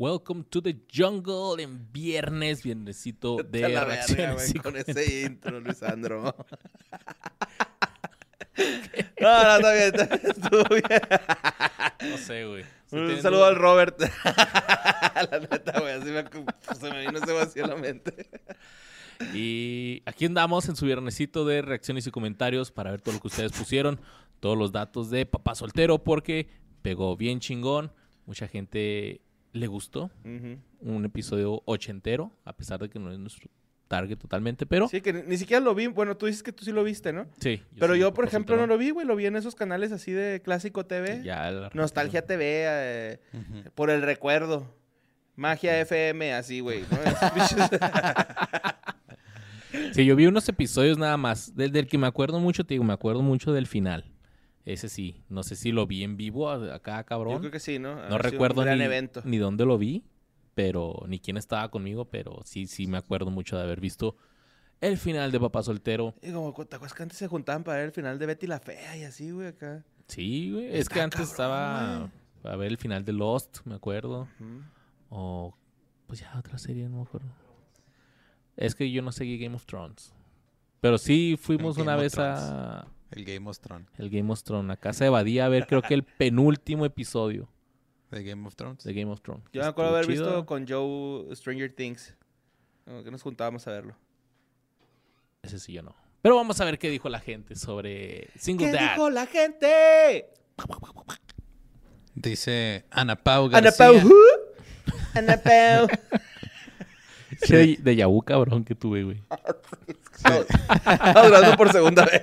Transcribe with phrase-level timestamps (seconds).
[0.00, 4.54] Welcome to the jungle en viernes, viernesito de la verga, reacciones.
[4.54, 6.22] y con ese intro, Luisandro.
[9.20, 11.00] no, no, está bien, está bien, estuvo bien.
[12.10, 12.64] No sé, güey.
[12.92, 14.00] Un saludo al Robert.
[14.24, 16.24] la neta, güey, así me,
[16.74, 18.30] se me vino ese vacío a la mente.
[19.34, 23.28] Y aquí andamos en su viernesito de reacciones y comentarios para ver todo lo que
[23.28, 24.00] ustedes pusieron,
[24.40, 26.48] todos los datos de papá soltero, porque
[26.80, 27.92] pegó bien chingón.
[28.24, 29.20] Mucha gente
[29.52, 30.10] le gustó.
[30.80, 33.50] Un episodio ochentero, a pesar de que no es nuestro
[33.88, 34.98] target totalmente, pero sí.
[34.98, 35.88] Sí, que ni, siquiera lo vi.
[35.88, 37.26] Bueno, tú dices que tú sí lo viste, ¿no?
[37.40, 39.06] Pero soy yo, por ejemplo, no lo vi, güey.
[39.06, 41.22] Lo vi en esos canales así de Clásico TV.
[41.24, 43.20] Ya la- Nostalgia TV, eh,
[43.74, 44.72] por el recuerdo.
[45.34, 46.82] Magia FM, así, güey.
[46.82, 46.98] ¿no?
[49.92, 51.54] Sí, yo vi unos episodios nada más.
[51.54, 54.04] Del, del que me acuerdo mucho, te digo, me acuerdo mucho del final.
[54.72, 55.24] Ese sí.
[55.28, 57.34] No sé si lo vi en vivo acá, cabrón.
[57.34, 58.00] Yo creo que sí, ¿no?
[58.00, 59.20] Ha no recuerdo ni, evento.
[59.24, 60.04] ni dónde lo vi,
[60.54, 64.16] pero ni quién estaba conmigo, pero sí, sí me acuerdo mucho de haber visto
[64.80, 66.14] el final de Papá Soltero.
[66.22, 68.60] Y como, ¿te acuerdas que antes se juntaban para ver el final de Betty la
[68.60, 69.84] Fea y así, güey, acá?
[70.06, 70.76] Sí, güey.
[70.76, 72.10] Es que antes cabrón,
[72.42, 74.28] estaba a ver el final de Lost, me acuerdo.
[75.08, 75.52] O
[76.06, 77.28] pues ya otra serie, no me acuerdo.
[78.56, 80.14] Es que yo no seguí Game of Thrones.
[80.80, 83.88] Pero sí fuimos una vez a El Game of Thrones.
[83.98, 87.48] el Game of Thrones, a casa de Badía, a ver creo que el penúltimo episodio
[88.10, 88.84] De Game of Thrones.
[88.84, 89.44] de Game of Thrones.
[89.52, 90.24] Yo me acuerdo haber chido.
[90.26, 92.14] visto con Joe Stranger Things.
[92.84, 93.94] Como que nos juntábamos a verlo.
[95.42, 95.94] Ese sí yo no.
[96.22, 98.90] Pero vamos a ver qué dijo la gente sobre Single ¿Qué Dad.
[98.92, 100.26] dijo la gente?
[102.14, 103.86] Dice Ana Pau Ana García.
[103.86, 103.96] Pau.
[104.02, 104.14] who?
[105.14, 105.88] Ana Pau.
[107.40, 109.22] Ese de, de Yahoo, cabrón, que tuve, güey.
[110.24, 112.22] Estamos por segunda vez.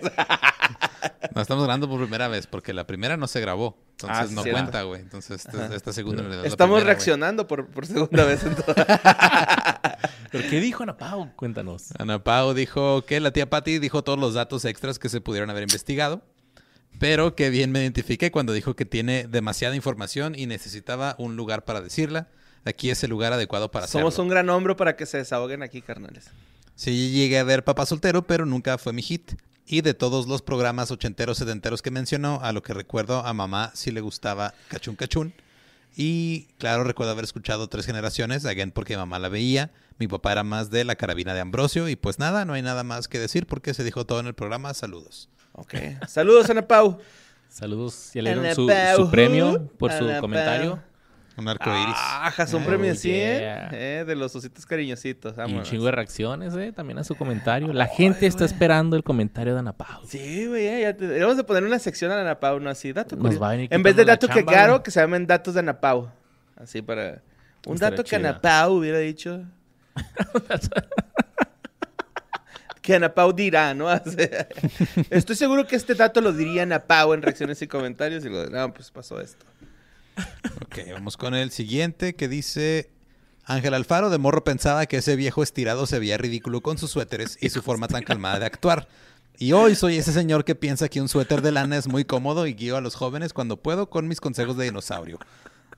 [1.38, 3.78] No estamos grabando por primera vez porque la primera no se grabó.
[3.92, 4.60] Entonces Ah, sí, no cierto.
[4.62, 5.02] cuenta, güey.
[5.02, 8.44] Entonces esta, esta segunda la Estamos primera, reaccionando por, por segunda vez.
[8.44, 8.76] entonces.
[10.32, 11.32] ¿Pero qué dijo Ana Pau?
[11.36, 11.90] Cuéntanos.
[11.98, 15.50] Ana Pau dijo que la tía Patty dijo todos los datos extras que se pudieron
[15.50, 16.22] haber investigado,
[17.00, 21.66] pero que bien me identifiqué cuando dijo que tiene demasiada información y necesitaba un lugar
[21.66, 22.28] para decirla.
[22.66, 24.24] Aquí es el lugar adecuado para Somos hacerlo.
[24.24, 26.26] un gran hombro para que se desahoguen aquí, carnales.
[26.76, 29.32] Sí, llegué a ver Papá Soltero, pero nunca fue mi hit.
[29.70, 33.72] Y de todos los programas ochenteros, setenteros que mencionó, a lo que recuerdo, a mamá
[33.74, 35.34] sí le gustaba Cachún Cachún.
[35.96, 39.72] Y claro, recuerdo haber escuchado tres generaciones, again porque mamá la veía.
[40.00, 41.90] Mi papá era más de la carabina de Ambrosio.
[41.90, 44.36] Y pues nada, no hay nada más que decir porque se dijo todo en el
[44.36, 44.74] programa.
[44.74, 45.28] Saludos.
[45.52, 45.74] Ok.
[46.08, 47.00] Saludos, Ana Pau.
[47.50, 48.12] Saludos.
[48.14, 50.82] ¿Ya le dieron su, su premio por su comentario?
[51.38, 51.96] Un arco iris.
[51.96, 53.38] Ajá, son premios, oh, sí, ¿eh?
[53.40, 53.70] yeah.
[53.72, 55.36] Eh, De los ositos cariñositos.
[55.48, 56.72] Y un chingo de reacciones, ¿eh?
[56.72, 57.72] También a su comentario.
[57.74, 60.02] La gente está esperando el comentario de Ana Pau.
[60.08, 62.72] Sí, güey, eh, ya te- deberíamos de poner una sección a Ana Pau, ¿no?
[62.72, 63.40] Así, dato Nos curioso.
[63.42, 64.84] va a venir En vez de dato que caro, güey.
[64.84, 66.10] que se llamen datos de Ana Pau.
[66.56, 67.22] Así para...
[67.68, 68.16] Un Estaría dato que.
[68.16, 69.44] Ana Pau hubiera dicho.
[72.82, 73.88] que Ana Pau dirá, ¿no?
[75.10, 78.50] Estoy seguro que este dato lo diría Ana Pau en reacciones y comentarios y lo
[78.50, 79.46] no, pues pasó esto.
[80.62, 82.90] Ok, vamos con el siguiente que dice...
[83.50, 87.38] Ángel Alfaro de morro pensaba que ese viejo estirado se veía ridículo con sus suéteres
[87.40, 88.90] y su forma tan calmada de actuar.
[89.40, 92.46] Y hoy soy ese señor que piensa que un suéter de lana es muy cómodo
[92.46, 95.18] y guío a los jóvenes cuando puedo con mis consejos de dinosaurio.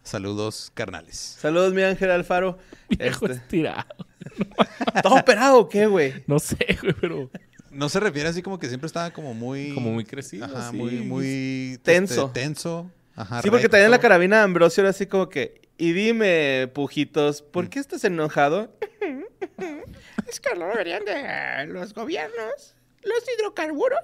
[0.02, 1.38] Saludos, carnales.
[1.40, 2.58] Saludos, mi Ángel Alfaro.
[2.90, 3.86] Viejo Este, estirado.
[4.96, 6.24] ¿Está operado o qué, güey?
[6.26, 7.30] No sé, güey, pero
[7.70, 9.74] No se refiere así como que siempre estaba como muy...
[9.76, 10.46] como muy crecido.
[10.46, 11.80] Ajá, muy, muy...
[11.84, 12.28] Tenso.
[12.28, 12.90] este, tenso.
[13.20, 13.76] Ajá, Sí, porque recto.
[13.76, 15.60] también la carabina de Ambrosio era así como que...
[15.78, 18.74] Y dime, pujitos, ¿por qué estás enojado?
[20.28, 24.00] es que no deberían de los gobiernos, los hidrocarburos.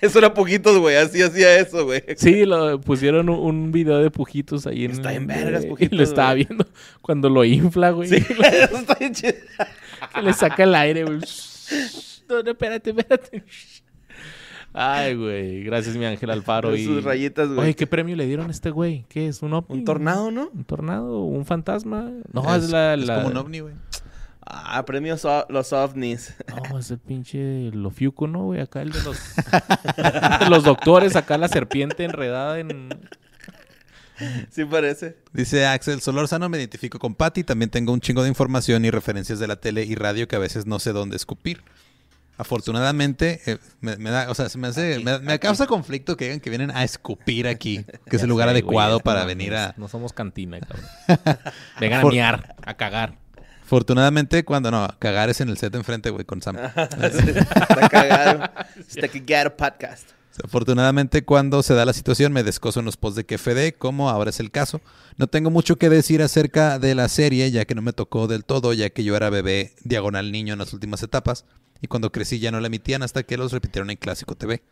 [0.00, 2.02] eso era pujitos, güey, así hacía eso, güey.
[2.16, 5.92] Sí, lo pusieron un, un video de Pujitos ahí en Está en vergas, y Pujitos,
[5.98, 6.66] Lo estaba viendo
[7.00, 8.08] cuando lo infla, güey.
[8.08, 9.34] Sí, eso está bien chido.
[10.14, 11.20] Que le saca el aire, güey.
[12.28, 13.44] No, no, espérate, espérate.
[14.76, 15.62] Ay, güey.
[15.62, 16.74] Gracias, mi Ángel Alfaro.
[16.74, 16.84] Y...
[16.84, 17.60] sus rayitas, güey.
[17.60, 19.06] Oye, ¿qué premio le dieron a este güey?
[19.08, 19.40] ¿Qué es?
[19.40, 19.78] ¿Un ovni?
[19.78, 20.50] Un tornado, ¿no?
[20.52, 21.20] ¿Un tornado?
[21.20, 22.10] ¿Un fantasma?
[22.32, 22.94] No, es, la...
[22.94, 23.74] es como un ovni, güey.
[24.44, 26.34] Ah, premios los ovnis.
[26.70, 28.60] No, es el pinche Lofiuco, ¿no, güey?
[28.60, 29.16] Acá el de los...
[30.40, 31.14] de los doctores.
[31.14, 32.88] Acá la serpiente enredada en...
[34.50, 35.16] sí parece.
[35.32, 37.44] Dice Axel Solórzano, me identifico con Patty.
[37.44, 40.40] También tengo un chingo de información y referencias de la tele y radio que a
[40.40, 41.62] veces no sé dónde escupir.
[42.36, 46.24] Afortunadamente, eh, me, me da, o sea, se me hace, me, me causa conflicto que
[46.24, 49.26] digan que vienen a escupir aquí, que es el lugar sé, adecuado güey, para no,
[49.26, 49.74] venir a...
[49.76, 50.84] No somos cantina, cabrón.
[51.80, 53.18] Vengan a Por- miar, a cagar.
[53.62, 56.56] Afortunadamente, cuando no, cagar es en el set enfrente, güey, con Sam.
[56.76, 58.50] Está cagado.
[58.78, 60.10] Está cagado podcast.
[60.42, 64.30] Afortunadamente, cuando se da la situación, me descoso en los posts de KFD, como ahora
[64.30, 64.80] es el caso.
[65.16, 68.44] No tengo mucho que decir acerca de la serie, ya que no me tocó del
[68.44, 71.44] todo, ya que yo era bebé diagonal niño en las últimas etapas.
[71.80, 74.62] Y cuando crecí ya no la emitían hasta que los repitieron en Clásico TV.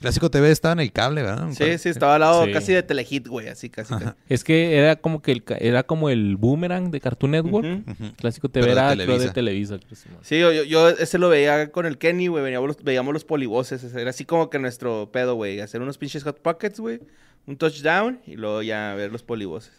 [0.00, 1.48] Clásico TV estaba en el cable, ¿verdad?
[1.52, 2.52] Sí, sí, estaba al lado Sí.
[2.52, 3.94] casi de Telehit, güey, así casi.
[4.28, 7.84] Es que era como que el, era como el boomerang de Cartoon Network.
[8.16, 9.32] Clásico TV Pero de era de Televisa.
[9.32, 9.78] Televisa.
[9.78, 12.42] creo, sí, yo, yo, yo ese lo veía con el Kenny, güey.
[12.42, 13.84] Veíamos los, veíamos los polivoces.
[13.94, 15.60] Era así como que nuestro pedo, güey.
[15.60, 17.00] Hacer unos pinches hot pockets, güey.
[17.46, 19.72] Un touchdown y luego ya ver los polivoces.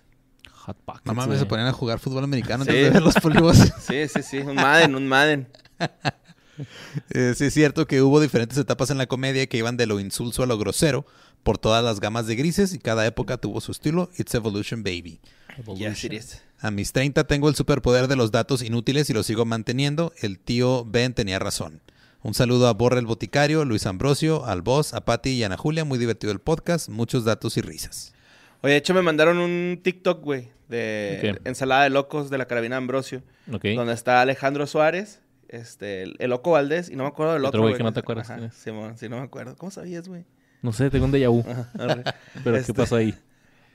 [0.52, 2.70] Hot Pockets, No mames, se ponían a jugar fútbol americano Sí.
[2.70, 3.58] antes de ver los polivos.
[3.82, 4.38] Sí, sí, sí.
[4.38, 5.48] Un Madden, un Madden.
[7.10, 10.00] Eh, sí es cierto que hubo diferentes etapas en la comedia que iban de lo
[10.00, 11.06] insulso a lo grosero
[11.44, 14.10] por todas las gamas de grises y cada época tuvo su estilo.
[14.18, 15.20] It's Evolution Baby.
[15.76, 16.42] Yes, it is.
[16.60, 20.14] A mis 30 tengo el superpoder de los datos inútiles y lo sigo manteniendo.
[20.22, 21.82] El tío Ben tenía razón.
[22.22, 25.84] Un saludo a Borra el Boticario, Luis Ambrosio, al Boss, a Patti y Ana Julia.
[25.84, 28.14] Muy divertido el podcast, muchos datos y risas.
[28.62, 30.52] Oye, de hecho me mandaron un TikTok, güey.
[30.70, 33.24] De ensalada de locos de la carabina Ambrosio.
[33.46, 35.20] Donde está Alejandro Suárez,
[35.54, 36.90] este, el, el Loco Valdés.
[36.90, 38.50] Y no me acuerdo del Otro güey que no te acuerdas Ajá.
[38.52, 39.56] Simón, sí, no me acuerdo.
[39.58, 40.26] ¿Cómo sabías, güey?
[40.62, 41.44] No sé, tengo un déjà vu.
[42.44, 43.14] Pero Este- ¿qué pasó ahí?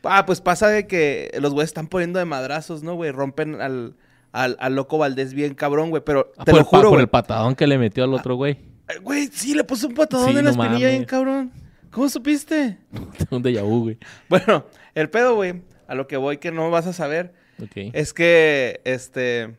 [0.05, 3.11] Ah, pues pasa de que los güeyes están poniendo de madrazos, ¿no, güey?
[3.11, 3.95] Rompen al,
[4.33, 6.03] al, al loco Valdés bien cabrón, güey.
[6.05, 8.37] Pero Ah, te por, lo el juro, por el patadón que le metió al otro
[8.37, 8.53] güey.
[8.89, 11.53] Eh, Güey, sí, le puso un patadón Sí, en la no espinilla bien cabrón.
[11.91, 12.79] ¿Cómo supiste?
[13.19, 13.99] Tengo un déjà vu, güey.
[14.29, 14.65] Bueno,
[14.95, 17.91] el pedo, güey, a lo que voy que no vas a saber, Ok.
[17.93, 19.57] es que, este...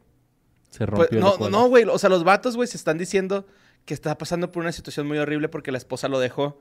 [0.69, 1.49] Se pues, rompió el no, cuadro.
[1.51, 3.45] no, güey, o sea, los vatos, güey, se están diciendo
[3.85, 6.59] que está pasando por una situación muy horrible porque la esposa lo dejó.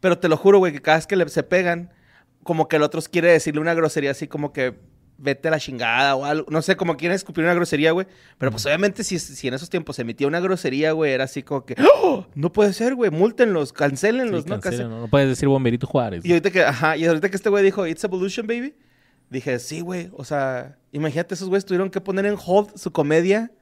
[0.00, 1.92] Pero te lo juro, güey, que cada vez que le- se pegan,
[2.44, 4.78] como que el otro quiere decirle una grosería así como que
[5.20, 6.46] vete a la chingada o algo.
[6.48, 8.06] No sé, como quiere escupir una grosería, güey.
[8.38, 11.42] Pero pues obviamente si, si en esos tiempos se emitía una grosería, güey, era así
[11.42, 11.74] como que,
[12.04, 12.24] ¡Oh!
[12.36, 14.60] no puede ser, güey, múltenlos, Sí, cancélenlos, ¿no?
[14.60, 15.00] cancela, Casi- ¿no?
[15.00, 16.24] No puedes decir Bomberito Juárez.
[16.24, 18.76] Y ahorita que, ajá, y ahorita que este güey dijo, It's Evolution, baby,
[19.30, 23.52] dije, sí, güey, o sea, imagínate, esos güeyes tuvieron que poner en hold su comedia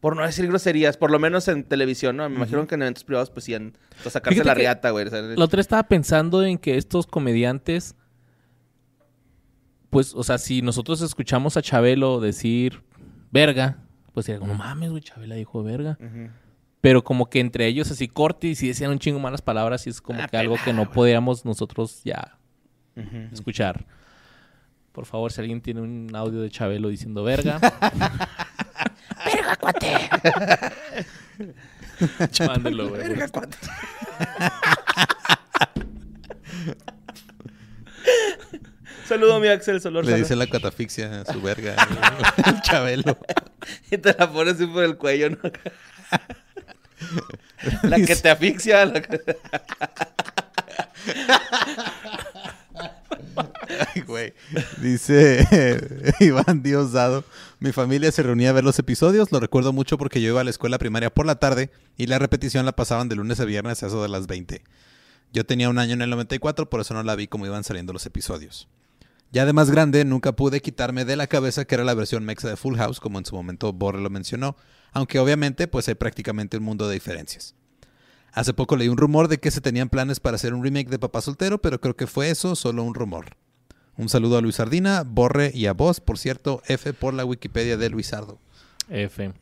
[0.00, 2.28] por no decir groserías, por lo menos en televisión, ¿no?
[2.28, 5.06] Me imagino que en eventos privados, pues, iban a sacarse Fíjate la riata, güey.
[5.06, 7.96] o sea, La otra estaba pensando en que estos comediantes,
[9.90, 12.82] pues, o sea, si nosotros escuchamos a Chabelo decir
[13.30, 13.78] verga,
[14.12, 15.98] pues sería como, no mames, güey, Chabela dijo verga.
[16.80, 20.00] Pero como que entre ellos así cortis y decían un chingo malas palabras y es
[20.00, 22.38] como Ah, que algo que no podíamos nosotros ya
[23.32, 23.86] escuchar.
[24.96, 27.60] Por favor, si alguien tiene un audio de Chabelo diciendo verga.
[29.26, 30.08] ¡Verga, cuate!
[32.46, 33.02] Mándelo, güey.
[33.02, 33.58] Verga, cuate.
[39.06, 40.06] Saludo a mi Axel Solor.
[40.06, 41.76] Le dice la catafixia a su verga.
[42.46, 43.18] el Chabelo.
[43.90, 45.38] Y te la pones así por el cuello, ¿no?
[47.82, 48.86] la que te asfixia.
[48.86, 49.20] la que-
[54.06, 54.34] Güey.
[54.80, 55.46] Dice
[56.20, 57.24] Iván Diosdado.
[57.58, 59.32] Mi familia se reunía a ver los episodios.
[59.32, 62.18] Lo recuerdo mucho porque yo iba a la escuela primaria por la tarde y la
[62.18, 64.62] repetición la pasaban de lunes a viernes a eso de las 20.
[65.32, 67.92] Yo tenía un año en el 94, por eso no la vi como iban saliendo
[67.92, 68.68] los episodios.
[69.32, 72.48] Ya de más grande, nunca pude quitarme de la cabeza que era la versión mexa
[72.48, 74.56] de Full House, como en su momento Borre lo mencionó,
[74.92, 77.54] aunque obviamente pues hay prácticamente un mundo de diferencias.
[78.36, 80.98] Hace poco leí un rumor de que se tenían planes para hacer un remake de
[80.98, 83.30] Papá Soltero, pero creo que fue eso, solo un rumor.
[83.96, 87.76] Un saludo a Luis Sardina, Borre y a vos, por cierto, F por la Wikipedia
[87.78, 88.38] de Luisardo.
[88.90, 89.32] F.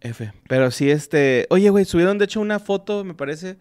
[0.00, 0.32] F.
[0.46, 1.46] Pero sí, este.
[1.48, 3.56] Oye, güey, subieron de hecho una foto, me parece.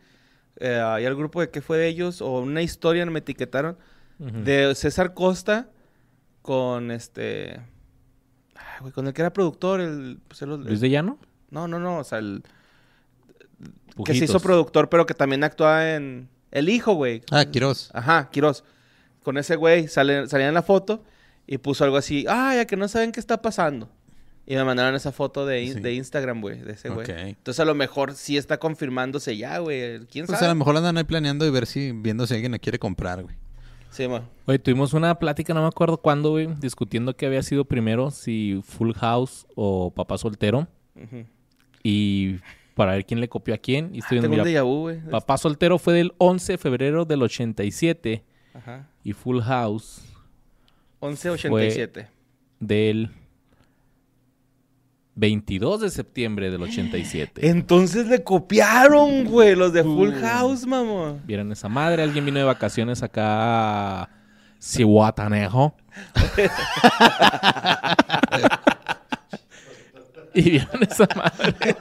[0.57, 2.21] Eh, ahí al grupo de qué fue de ellos.
[2.21, 3.77] O una historia, me etiquetaron.
[4.19, 5.69] De César Costa
[6.41, 7.61] con este.
[8.55, 9.79] ay, güey, con el que era productor.
[9.79, 11.17] El, pues, el- ¿Luis de Llano?
[11.51, 11.99] No, no, no.
[11.99, 12.43] O sea, el.
[14.05, 16.29] Que se hizo productor, pero que también actúa en.
[16.51, 17.21] El hijo, güey.
[17.31, 17.89] Ah, Quiroz.
[17.93, 18.63] Ajá, Quiroz.
[19.23, 21.03] Con ese güey sale, salía en la foto
[21.47, 22.25] y puso algo así.
[22.29, 23.89] Ah, ya que no saben qué está pasando.
[24.45, 25.79] Y me mandaron esa foto de, in- Sí.
[25.79, 27.09] de Instagram, güey, de ese güey.
[27.09, 27.17] Ok.
[27.17, 30.05] Entonces a lo mejor sí está confirmándose ya, güey.
[30.07, 30.49] ¿Quién Pues a sabe?
[30.51, 33.35] lo mejor andan ahí planeando y ver si, viendo si alguien la quiere comprar, güey.
[33.89, 34.27] Sí, ma.
[34.45, 38.61] Oye, tuvimos una plática, no me acuerdo cuándo, güey, discutiendo qué había sido primero, si
[38.65, 40.67] Full House o Papá Soltero.
[40.95, 41.25] Ujú.
[41.83, 42.39] Y
[42.73, 43.93] para ver quién le copió a quién.
[43.93, 44.99] Y estoy viendo, Tengo un déjà vu, güey.
[45.01, 48.87] Papá Soltero fue del 11 de febrero del 87 Ajá.
[49.03, 50.01] y Full House
[51.01, 52.07] 1187.
[52.59, 53.11] del
[55.15, 57.47] 22 de septiembre del 87.
[57.49, 61.21] Entonces le copiaron, güey, los de Full House, mamón.
[61.25, 64.09] Vieron esa madre, alguien vino de vacaciones acá a
[64.59, 65.75] Cihuatanejo.
[70.33, 71.55] y vieron esa madre.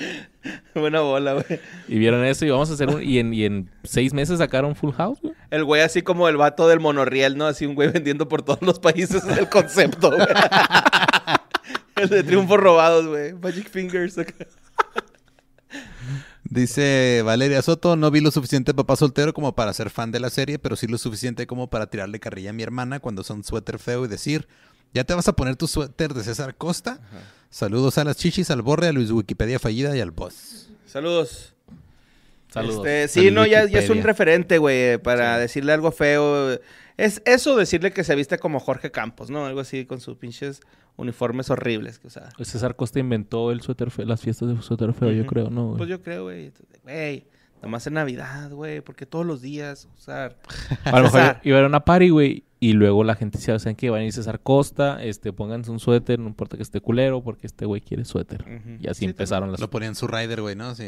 [0.74, 1.60] Buena bola, güey.
[1.88, 3.02] Y vieron eso y vamos a hacer un...
[3.02, 5.34] Y en, y en seis meses sacaron Full House, güey.
[5.50, 7.46] El güey así como el vato del monorriel, ¿no?
[7.46, 10.26] Así un güey vendiendo por todos los países es el concepto, güey.
[11.96, 13.32] el de triunfos robados, güey.
[13.34, 14.16] Magic Fingers.
[16.44, 20.30] Dice Valeria Soto, no vi lo suficiente papá soltero como para ser fan de la
[20.30, 23.78] serie, pero sí lo suficiente como para tirarle carrilla a mi hermana cuando son suéter
[23.78, 24.48] feo y decir,
[24.94, 27.00] ¿ya te vas a poner tu suéter de César Costa?
[27.50, 30.68] Saludos a las chichis, al borre, a Luis Wikipedia fallida y al boss.
[30.86, 31.54] Saludos.
[32.48, 32.86] Saludos.
[32.86, 36.58] Este, sí, no, ya, ya es un referente, güey, para decirle algo feo.
[36.96, 39.46] Es eso decirle que se viste como Jorge Campos, ¿no?
[39.46, 40.60] Algo así con sus pinches
[40.96, 42.28] uniformes horribles que usaba.
[42.36, 45.74] Pues César Costa inventó el suéter feo, las fiestas de suéter feo, yo creo, ¿no?
[45.76, 46.52] Pues yo creo, güey.
[46.82, 47.26] Güey,
[47.62, 50.36] nomás en Navidad, güey, porque todos los días usar.
[50.84, 53.58] A lo mejor iba a ir a una party, güey, y luego la gente decía,
[53.58, 53.88] ¿saben qué?
[53.88, 57.46] Van a ir César Costa, este, pónganse un suéter, no importa que esté culero, porque
[57.46, 58.44] este güey quiere suéter.
[58.80, 59.60] Y así Sí, empezaron las...
[59.60, 60.74] Lo ponían su rider, güey, ¿no?
[60.74, 60.84] Si,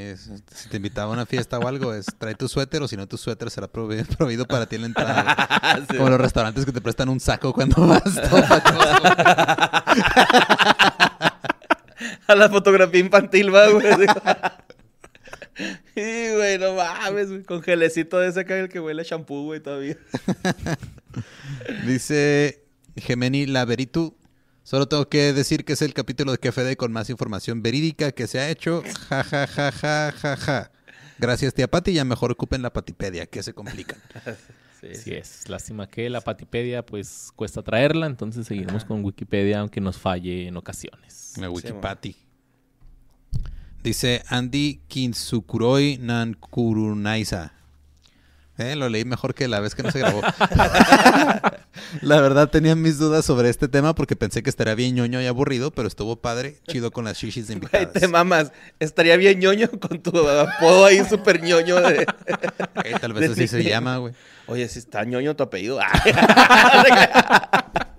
[0.70, 3.16] te invitaba a una fiesta o algo, es trae tu suéter o si no, tu
[3.16, 5.36] suéter será prove- proveído para ti en la entrada.
[5.90, 5.96] Sí.
[5.96, 8.02] Como los restaurantes que te prestan un saco cuando vas.
[8.04, 8.42] todo.
[12.26, 13.86] A la fotografía infantil, va, güey.
[15.94, 17.42] Sí, güey, no mames, güey.
[17.42, 19.96] Con gelecito de ese acá el que huele a shampoo, güey, todavía.
[21.86, 22.64] Dice
[22.96, 24.16] Gemeni Laveritu.
[24.64, 28.26] Solo tengo que decir que es el capítulo de KFD con más información verídica que
[28.26, 28.82] se ha hecho.
[29.08, 30.70] Ja, ja, ja, ja, ja, ja.
[31.18, 31.92] Gracias, tía Pati.
[31.92, 33.98] Ya mejor ocupen la patipedia, que se complican.
[34.82, 35.48] Sí, Así es.
[35.48, 38.06] Lástima que la Patipedia, pues, cuesta traerla.
[38.06, 41.34] Entonces seguiremos con Wikipedia, aunque nos falle en ocasiones.
[41.38, 42.16] Me Sí, Wikipati.
[43.82, 47.52] Dice Andy Kinsukuroi Nankurunaisa.
[48.58, 50.20] Eh, lo leí mejor que la vez que no se grabó.
[52.02, 55.26] la verdad tenía mis dudas sobre este tema porque pensé que estaría bien ñoño y
[55.26, 57.92] aburrido, pero estuvo padre, chido con las shishis de invitadas.
[57.92, 58.52] te mamas.
[58.78, 62.06] Estaría bien ñoño con tu apodo ahí súper ñoño de...
[62.84, 64.14] Eh, tal vez así se llama, güey.
[64.46, 65.80] Oye, si está ñoño tu apellido.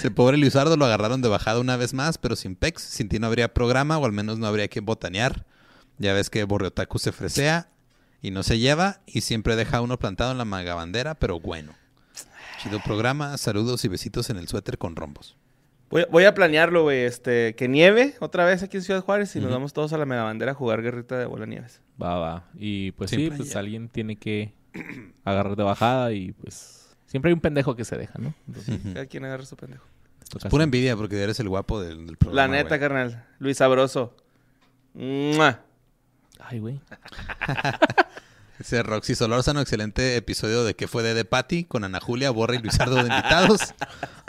[0.00, 2.80] Ese pobre Luisardo lo agarraron de bajada una vez más, pero sin pex.
[2.80, 5.44] Sin ti no habría programa o al menos no habría que botanear.
[5.98, 7.68] Ya ves que Borreotaku se fresea
[8.22, 11.74] y no se lleva y siempre deja a uno plantado en la magabandera, pero bueno.
[12.62, 15.36] Chido programa, saludos y besitos en el suéter con rombos.
[15.90, 17.00] Voy, voy a planearlo, güey.
[17.00, 20.06] Este, que nieve otra vez aquí en Ciudad Juárez y nos vamos todos a la
[20.06, 21.82] megabandera a jugar guerrita de bola nieves.
[22.02, 22.44] Va, va.
[22.54, 24.54] Y pues Sin sí, pues alguien tiene que
[25.24, 26.79] agarrar de bajada y pues...
[27.10, 28.32] Siempre hay un pendejo que se deja, ¿no?
[28.46, 28.78] Entonces.
[28.94, 29.84] Cada quien agarra su pendejo.
[30.30, 32.54] ocasión- Pura envidia porque eres el guapo del, del La programa.
[32.54, 32.80] neta, güey.
[32.80, 33.24] carnal.
[33.40, 34.16] Luis Sabroso.
[34.94, 35.60] ¡Mua!
[36.38, 36.80] Ay, güey.
[38.58, 42.56] Ese Roxy Solórzano, excelente episodio de que fue de De Patty con Ana Julia, Borra
[42.56, 43.74] y Luisardo de invitados.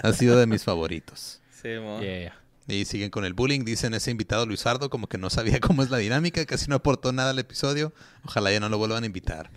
[0.02, 1.42] ha sido de mis favoritos.
[1.62, 2.00] Sí, mo.
[2.00, 2.34] Yeah.
[2.68, 3.66] Y siguen con el bullying.
[3.66, 7.12] Dicen ese invitado Luisardo como que no sabía cómo es la dinámica, casi no aportó
[7.12, 7.92] nada al episodio.
[8.24, 9.50] Ojalá ya no lo vuelvan a invitar.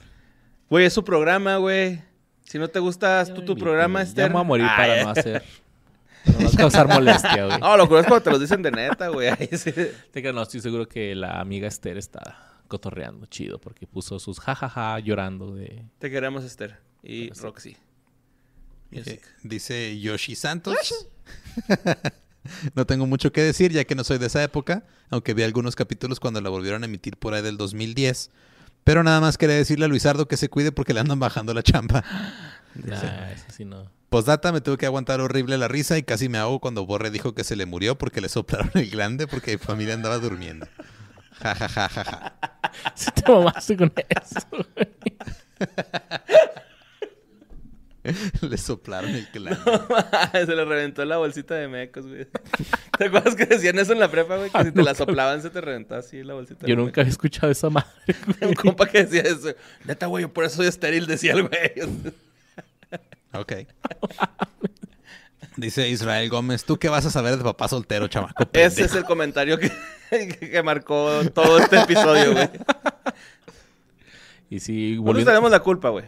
[0.68, 2.02] Güey, es su programa, güey.
[2.44, 4.02] Si no te gusta Ya tú me tu programa.
[4.02, 4.30] Esther.
[4.30, 5.44] Voy a morir Ay, para no hacer...
[6.26, 7.60] No vas a causar molestia, güey.
[7.60, 9.30] No, lo que es cuando te los dicen de neta, güey.
[9.58, 9.70] Sí.
[9.72, 14.40] Te creas, no, estoy seguro que la amiga Esther está cotorreando chido porque puso sus
[14.40, 15.84] jajaja llorando de...
[15.98, 16.78] Te queremos, Esther.
[17.02, 17.30] Y.
[17.30, 17.76] Roxy.
[18.90, 19.20] Music.
[19.42, 20.76] dice Yoshi Santos.
[22.74, 25.76] no tengo mucho que decir ya que no soy de esa época, aunque vi algunos
[25.76, 28.30] capítulos cuando la volvieron a emitir por ahí del 2010.
[28.84, 31.62] Pero nada más quería decirle a Luisardo que se cuide porque le andan bajando la
[31.62, 32.04] chamba.
[32.74, 33.88] Nah, eso sí no.
[34.08, 37.32] Postdata, me tuve que aguantar horrible la risa y casi me hago cuando Borre dijo
[37.32, 40.66] que se le murió porque le soplaron el glande porque mi familia andaba durmiendo.
[41.40, 42.34] Ja, ja, ja, ja, ja.
[42.96, 44.88] Sí te mamaste con eso, güey.
[48.42, 49.58] Le soplaron el glande.
[50.32, 52.26] se le reventó la bolsita de mecos, güey.
[52.98, 54.50] ¿Te acuerdas que decían eso en la prepa, güey?
[54.50, 57.10] Que si te la soplaban se te reventaba así la bolsita Yo de nunca había
[57.10, 57.88] escuchado esa madre.
[58.06, 58.36] mecos.
[58.48, 59.54] Un compa que decía eso.
[59.84, 61.72] Neta, güey, yo por eso soy estéril, decía el güey.
[63.32, 63.52] Ok.
[65.56, 68.42] Dice Israel Gómez, ¿tú qué vas a saber de papá soltero, chamaco?
[68.42, 69.70] Ese pendejo?" es el comentario que,
[70.10, 72.48] que marcó todo este episodio, güey.
[74.50, 76.04] Y Nosotros volviendo, tenemos la culpa, güey.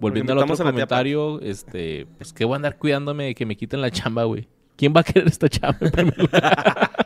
[0.00, 3.80] Volviendo al otro comentario, este, pues que voy a andar cuidándome de que me quiten
[3.80, 4.48] la chamba, güey.
[4.76, 6.90] ¿Quién va a querer esta chamba en primer lugar?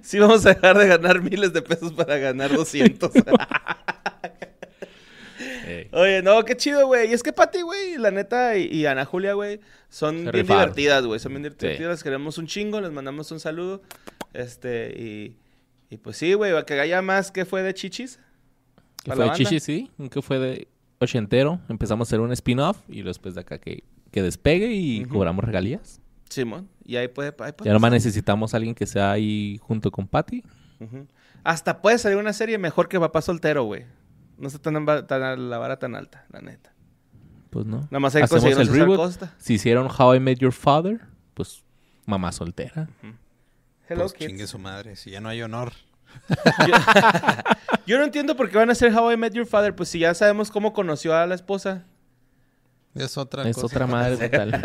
[0.00, 3.10] Sí vamos a dejar de ganar miles de pesos para ganar 200.
[5.66, 7.10] Ey, Oye, no, qué chido, güey.
[7.10, 10.46] Y es que Pati, güey, la neta, y, y Ana Julia, güey, son Se bien
[10.46, 11.18] divertidas, güey.
[11.18, 11.50] Son bien Sí.
[11.58, 11.90] divertidas.
[11.92, 13.82] Les queremos un chingo, les mandamos un saludo.
[14.32, 15.36] Este, y,
[15.90, 18.20] y pues sí, güey, que haya más que fue de chichis.
[19.04, 19.34] para fue de banda.
[19.44, 19.90] Chichi, sí.
[20.10, 20.68] Que fue de
[21.02, 21.60] ochentero.
[21.68, 26.00] Empezamos a hacer un spin-off y después de acá que, que despegue y cobramos regalías.
[26.28, 26.68] Simón.
[26.84, 27.28] Y ahí puede.
[27.40, 27.92] Ahí puede Ya nomás pasar.
[27.92, 30.42] necesitamos a alguien que sea ahí junto con Patty.
[31.44, 33.84] Hasta puede salir una serie mejor que Papá Soltero, güey.
[34.38, 34.58] No está
[35.06, 36.72] tan, la vara tan alta, la neta.
[37.50, 37.80] Pues no.
[37.82, 38.96] Nada más hay que Hacemos conseguir el reboot.
[38.96, 39.34] Costa.
[39.38, 41.00] Si hicieron How I Met Your Father,
[41.34, 41.62] pues
[42.06, 42.88] mamá soltera.
[43.88, 44.26] Hello, Pues kids.
[44.30, 45.72] chingue su madre, si ya no hay honor.
[46.28, 46.74] Yo,
[47.86, 49.98] yo no entiendo por qué van a hacer How I Met Your Father, pues si
[49.98, 51.84] ya sabemos cómo conoció a la esposa.
[52.94, 53.66] Es otra Es cosa.
[53.74, 54.60] otra madre total.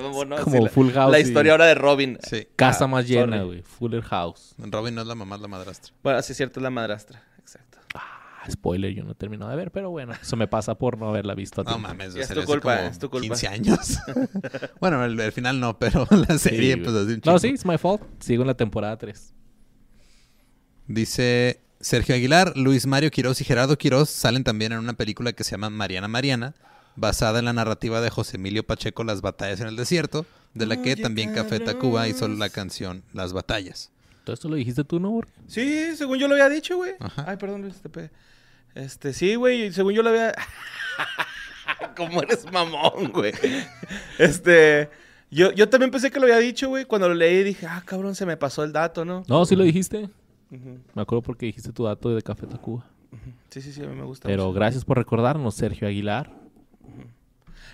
[0.00, 2.18] Como la- Full House La y- historia ahora de Robin.
[2.28, 2.48] Sí.
[2.56, 3.62] Casa Ah, más llena, güey.
[3.62, 4.54] Fuller House.
[4.58, 5.92] Robin no es la mamá, es la madrastra.
[6.02, 7.22] Bueno, sí es cierto, es la madrastra.
[7.38, 7.78] Exacto.
[7.94, 11.08] Ah, spoiler, yo no he terminado de ver, pero bueno, eso me pasa por no
[11.08, 11.60] haberla visto.
[11.60, 11.86] a No tiempo.
[11.88, 13.26] mames, es tu culpa, como es tu culpa.
[13.28, 13.98] 15 años.
[14.80, 17.78] bueno, el, el final no, pero la serie, pues así un No, sí, it's my
[17.78, 18.02] fault.
[18.18, 19.34] Sigo en la temporada 3.
[20.88, 25.44] Dice Sergio Aguilar, Luis Mario Quiroz y Gerardo Quiroz salen también en una película que
[25.44, 26.54] se llama Mariana Mariana,
[26.94, 30.76] basada en la narrativa de José Emilio Pacheco Las batallas en el desierto, de la
[30.76, 33.90] que Oye, también Café Tacuba hizo la canción Las batallas.
[34.24, 35.20] ¿Todo esto lo dijiste tú, no?
[35.46, 36.94] Sí, según yo lo había dicho, güey.
[36.98, 37.24] Ajá.
[37.28, 38.10] Ay, perdón, Luis, te pegué.
[38.74, 40.34] Este, sí, güey, según yo lo había...
[41.96, 43.32] Como eres mamón, güey.
[44.18, 44.90] Este,
[45.30, 46.84] yo, yo también pensé que lo había dicho, güey.
[46.84, 49.24] Cuando lo leí dije, ah, cabrón, se me pasó el dato, ¿no?
[49.28, 50.08] No, sí lo dijiste.
[50.50, 52.84] Me acuerdo porque dijiste tu dato de Café Tacuba.
[53.50, 54.28] Sí, sí, sí, a mí me gusta.
[54.28, 54.54] Pero mucho.
[54.54, 56.30] gracias por recordarnos, Sergio Aguilar.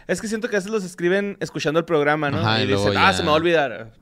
[0.07, 2.39] Es que siento que a veces los escriben escuchando el programa, ¿no?
[2.39, 3.93] Ajá, y dicen, ah, se me va a olvidar.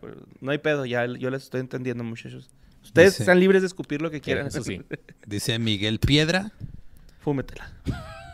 [0.41, 2.50] No hay pedo, ya yo les estoy entendiendo, muchachos.
[2.83, 4.47] Ustedes Dice- están libres de escupir lo que quieran.
[4.47, 4.81] Eso sí.
[5.27, 6.53] Dice Miguel Piedra,
[7.21, 7.71] Fúmetela.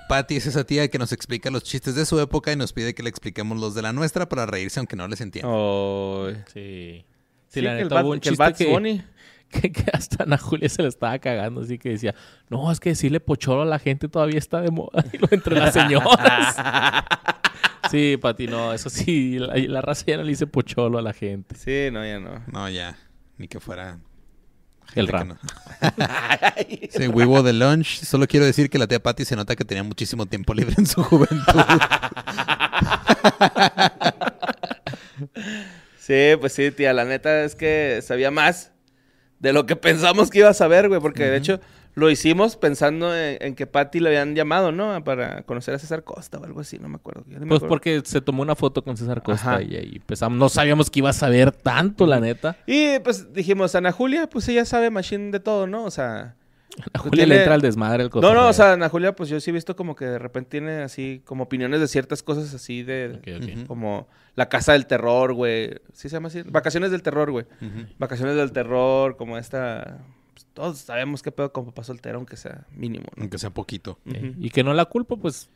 [0.08, 2.94] Patty es esa tía que nos explica los chistes de su época y nos pide
[2.94, 5.50] que le expliquemos los de la nuestra para reírse aunque no les entienda.
[5.52, 6.42] Oh, Sí.
[6.52, 7.04] sí,
[7.48, 9.02] Sí, la que el neta Bad- hubo un que el chiste Bad que, Bunny.
[9.50, 12.14] que, que hasta Ana Julia se le estaba cagando, así que decía,
[12.48, 15.56] no, es que decirle pocholo a la gente todavía está de moda, y lo entre
[15.56, 16.56] las señoras.
[17.90, 21.12] sí, Pati, no, eso sí, la, la raza ya no le dice pocholo a la
[21.12, 21.54] gente.
[21.56, 22.42] Sí, no, ya no.
[22.52, 22.96] No, ya,
[23.38, 23.98] ni que fuera...
[24.94, 25.26] El rap.
[25.26, 25.36] no.
[26.90, 28.04] Sí, Wiwo de Lunch.
[28.04, 30.86] Solo quiero decir que la tía Patty se nota que tenía muchísimo tiempo libre en
[30.86, 31.60] su juventud.
[35.98, 38.70] Sí, pues sí, tía, la neta es que sabía más
[39.38, 41.60] de lo que pensamos que iba a saber, güey, porque de hecho
[41.94, 45.02] lo hicimos pensando en, en que Patty le habían llamado, ¿no?
[45.02, 47.24] Para conocer a César Costa o algo así, no me acuerdo.
[47.26, 47.68] Me Pues acuerdo.
[47.68, 50.38] porque se tomó una foto con César Costa y ahí empezamos.
[50.38, 52.56] No sabíamos que iba a saber tanto, la neta.
[52.66, 55.84] Y pues dijimos, Ana Julia, pues ella sabe machine de todo, ¿no?
[55.84, 56.34] O sea...
[56.78, 58.48] A Pues Julia tiene- le entra al desmadre el No, no, cotorreo.
[58.48, 61.22] o sea, Ana Julia, pues yo sí he visto como que de repente tiene así,
[61.24, 63.14] como opiniones de ciertas cosas así de...
[63.18, 63.56] Ok, ok.
[63.56, 63.66] Ujú.
[63.66, 65.70] Como La Casa del Terror, güey.
[65.94, 66.42] ¿Sí se llama así?
[66.42, 67.46] Vacaciones del Terror, güey.
[67.98, 70.04] Vacaciones del Terror, como esta...
[70.34, 73.22] pues, todos sabemos qué pedo con papá soltero, aunque sea mínimo, ¿no?
[73.22, 73.98] Aunque sea poquito.
[74.38, 75.48] Y que no la culpo, pues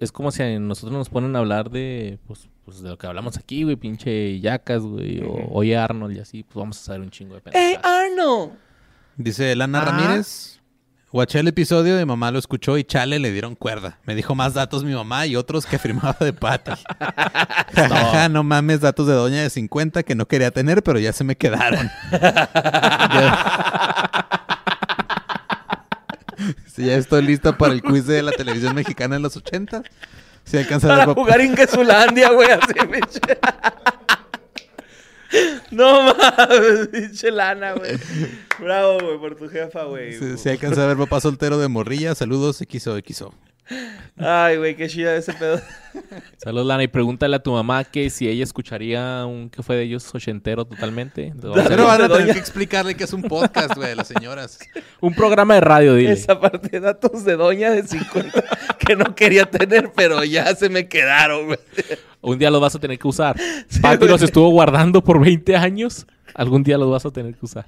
[0.00, 3.06] es como si a nosotros nos ponen a hablar de, pues, pues de lo que
[3.06, 7.00] hablamos aquí, güey, pinche yacas, güey, o oye Arnold y así, pues vamos a saber
[7.00, 7.58] un chingo de pena.
[7.58, 8.52] ¡Ey, Arnold!
[9.18, 9.84] Dice Lana.
[9.84, 10.60] Ramírez.
[11.10, 13.98] Guaché el episodio, mi mamá lo escuchó y chale le dieron cuerda.
[14.04, 16.72] Me dijo más datos mi mamá y otros que firmaba de Patty.
[17.74, 21.24] Jajaja, no mames, datos de doña de 50 que no quería tener, pero ya se
[21.24, 21.90] me quedaron.
[26.72, 29.82] Sí, ya estoy lista para el quiz de la televisión mexicana en los 80.
[30.44, 32.72] Si alcanza a ver Para jugar Ingesulandia, güey, así.
[35.70, 37.98] No mames, pinche lana, güey.
[38.58, 40.18] Bravo, güey, por tu jefa, güey.
[40.18, 43.34] Si, si alcanza a ver papá soltero de morrilla, saludos XOXO.
[44.16, 45.60] Ay, güey, qué chida ese pedo.
[46.36, 49.82] Saludos, Lana, y pregúntale a tu mamá que si ella escucharía un que fue de
[49.82, 51.32] ellos ochentero totalmente.
[51.40, 52.32] Pero van a tener doña.
[52.32, 54.58] que explicarle que es un podcast, güey, las señoras.
[55.00, 56.12] un programa de radio, dile.
[56.12, 58.44] Esa parte de datos de doña de 50
[58.78, 61.58] que no quería tener, pero ya se me quedaron, güey.
[62.20, 63.36] Un día los vas a tener que usar.
[63.80, 66.06] Pati los estuvo guardando por 20 años.
[66.34, 67.66] Algún día los vas a tener que usar.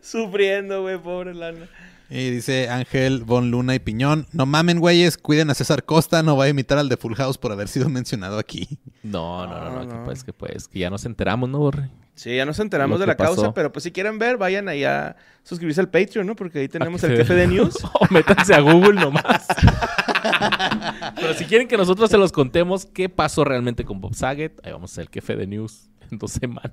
[0.00, 1.68] Sufriendo, güey, pobre lana.
[2.14, 6.36] Y dice Ángel Von Luna y Piñón, no mamen, güeyes, cuiden a César Costa, no
[6.36, 8.78] va a imitar al de Full House por haber sido mencionado aquí.
[9.02, 11.88] No, no, no, no, No, que pues, que pues, que ya nos enteramos, ¿no, Borre?
[12.14, 14.84] Sí, ya nos enteramos Lo de la causa, pero pues si quieren ver, vayan ahí
[14.84, 16.36] a suscribirse al Patreon, ¿no?
[16.36, 17.76] Porque ahí tenemos A el jefe de news.
[17.94, 19.46] o métanse a Google nomás.
[21.16, 24.72] Pero si quieren que nosotros se los contemos qué pasó realmente con Bob Saget, ahí
[24.72, 26.72] vamos a hacer el jefe de news en dos semanas.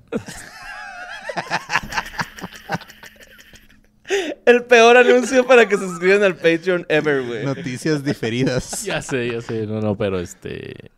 [4.46, 7.44] El peor anuncio para que se suscriban al Patreon ever, güey.
[7.44, 8.82] Noticias diferidas.
[8.84, 9.66] ya sé, ya sé.
[9.66, 10.90] No, no, pero este...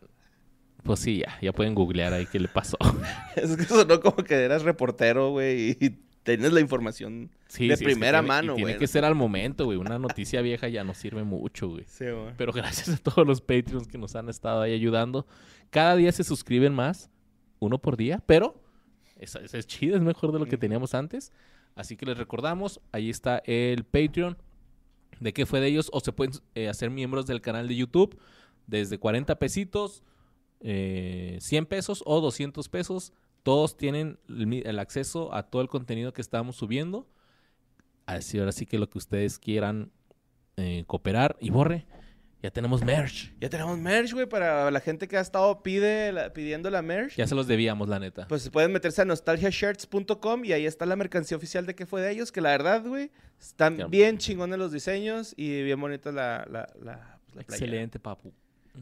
[0.82, 2.76] Pues sí, ya, ya pueden googlear ahí qué le pasó.
[3.36, 5.90] Es que sonó como que eras reportero, güey, y
[6.24, 8.78] tienes la información Sí, de sí, es que primera tiene- mano, Tiene güey.
[8.80, 9.78] que ser al momento, güey.
[9.78, 11.84] Una noticia vieja ya no sirve mucho, güey.
[11.86, 12.32] Sí, güey.
[12.36, 15.26] Pero gracias a todos los Patreons que nos han estado ahí ayudando.
[15.70, 17.10] Cada día se suscriben más,
[17.60, 18.60] uno por día, pero
[19.20, 21.30] es, es, es chido, es mejor de lo que teníamos antes.
[21.74, 24.36] Así que les recordamos, ahí está el Patreon
[25.20, 28.18] de qué fue de ellos o se pueden eh, hacer miembros del canal de YouTube
[28.66, 30.02] desde 40 pesitos,
[30.60, 33.12] eh, 100 pesos o 200 pesos.
[33.42, 37.06] Todos tienen el, acceso a todo el contenido que estamos subiendo.
[38.06, 39.90] Así ahora sí que lo que ustedes quieran
[40.56, 41.36] eh, cooperar.
[41.40, 41.86] Y borre,
[42.42, 43.32] ya tenemos merch.
[43.40, 47.14] Ya tenemos merch, güey, para la gente que ha estado pide la- pidiendo la merch.
[47.16, 48.26] Ya se los debíamos, la neta.
[48.28, 52.10] Pues pueden meterse a nostalgiashirts.com y ahí está la mercancía oficial de qué fue de
[52.10, 56.46] ellos, que la verdad, güey, están Qué bien chingones los diseños y bien bonita la,
[56.50, 56.92] la, la,
[57.34, 57.42] la playera.
[57.42, 58.32] Excelente, papu.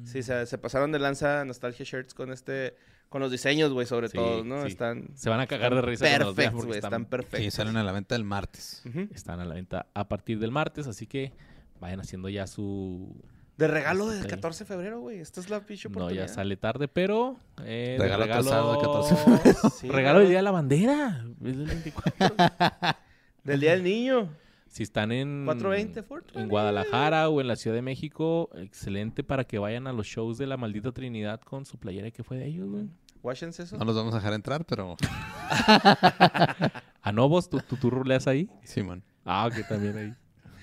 [0.05, 2.77] Sí, se, se pasaron de lanza Nostalgia Shirts con este,
[3.09, 4.63] con los diseños, güey, sobre Sí, todo, ¿no?
[4.63, 4.69] sí.
[4.69, 7.41] Están Se van a cagar de risa perfectos, güey, están, están perfectos.
[7.41, 8.83] Sí, salen a la venta el martes.
[9.13, 11.33] Están a la venta a partir del martes, así que
[11.81, 13.15] vayan haciendo ya su...
[13.61, 14.31] De regalo Este del ahí.
[14.31, 15.19] 14 de febrero, güey.
[15.21, 16.27] Esta es la pinche No, oportunidad.
[16.27, 17.37] ya sale tarde, pero...
[17.63, 19.71] eh, de Regalo del 14 de regalo...
[19.81, 20.29] Sí, regalo del.
[20.29, 21.25] Día de la Bandera.
[21.45, 22.37] Es el 24.
[23.45, 24.29] Del Día del Niño.
[24.67, 25.45] si están en...
[25.47, 26.37] 420 Fort.
[26.37, 30.39] En Guadalajara o en la Ciudad de México, excelente para que vayan a los shows
[30.39, 32.89] de la maldita Trinidad con su playera que fue de ellos, güey.
[33.23, 33.77] Wáchense eso.
[33.77, 34.97] No los vamos a dejar entrar, pero
[37.03, 37.49] ¿A Novos?
[37.51, 38.49] ¿Tú, tú, tú ruleas ahí?
[38.65, 39.03] Simón.
[39.25, 40.15] Ah, que también ahí.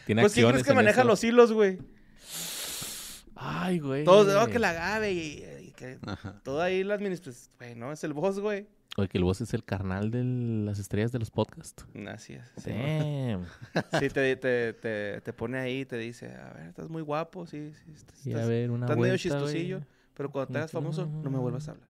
[0.05, 1.07] Tiene Pues ¿quién acciones crees que maneja eso.
[1.07, 1.77] los hilos, güey?
[3.39, 4.03] Ay, güey.
[4.03, 6.41] Todos, oh, que la agave y, y que Ajá.
[6.43, 7.53] todo ahí la administración.
[7.59, 8.67] Güey, no, es el boss, güey.
[8.97, 11.85] Oye, que el voz es el carnal de las estrellas de los podcasts.
[12.07, 12.51] Así es.
[12.57, 13.45] Sí, Damn.
[13.99, 17.71] Sí, te, te, te, te pone ahí te dice, a ver, estás muy guapo, sí,
[17.85, 17.91] sí.
[17.93, 19.89] Estás, Y a estás- ver, una estás medio vuelta, chistosillo, güey.
[20.15, 21.87] pero cuando te hagas famoso, no me vuelvas a hablar.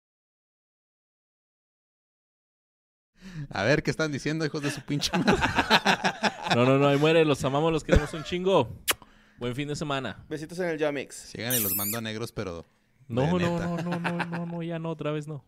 [3.50, 5.34] A ver, ¿qué están diciendo, hijos de su pinche madre?
[6.54, 7.24] No, no, no, ahí muere.
[7.24, 8.68] Los amamos, los queremos un chingo.
[9.38, 10.24] Buen fin de semana.
[10.28, 11.14] Besitos en el Jamix.
[11.14, 12.64] Sigan y los mando a negros, pero
[13.08, 15.44] No, no, no, no, no, no, no, ya no, otra vez no.